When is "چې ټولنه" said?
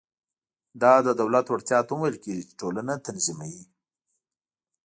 2.47-2.93